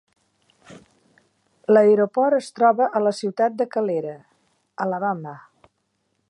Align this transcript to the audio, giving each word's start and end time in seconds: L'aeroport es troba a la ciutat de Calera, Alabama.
L'aeroport 1.75 2.37
es 2.39 2.49
troba 2.61 2.87
a 3.01 3.03
la 3.09 3.13
ciutat 3.21 3.61
de 3.61 3.69
Calera, 3.77 4.15
Alabama. 4.87 5.37